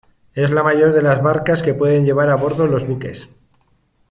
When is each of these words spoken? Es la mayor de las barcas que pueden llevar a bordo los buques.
Es 0.33 0.49
la 0.49 0.63
mayor 0.63 0.93
de 0.93 1.03
las 1.03 1.21
barcas 1.21 1.61
que 1.61 1.75
pueden 1.75 2.05
llevar 2.05 2.31
a 2.31 2.35
bordo 2.35 2.65
los 2.65 2.87
buques. 2.87 3.29